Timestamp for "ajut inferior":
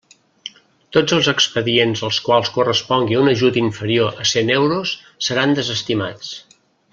3.35-4.19